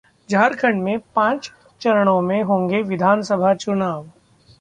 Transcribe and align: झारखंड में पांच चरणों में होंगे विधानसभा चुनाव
झारखंड 0.29 0.81
में 0.83 0.97
पांच 1.15 1.51
चरणों 1.81 2.21
में 2.21 2.41
होंगे 2.43 2.81
विधानसभा 2.81 3.53
चुनाव 3.53 4.05